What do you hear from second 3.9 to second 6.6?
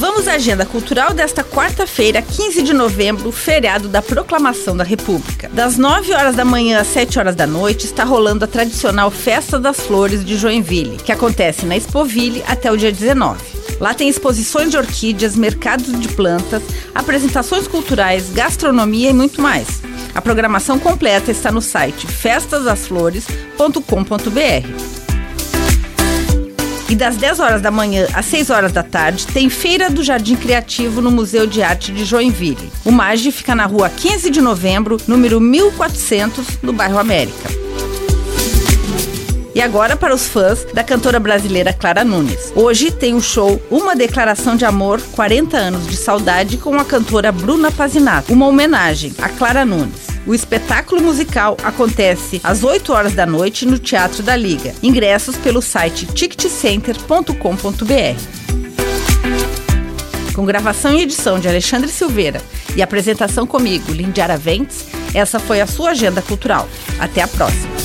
Proclamação da República. Das 9 horas da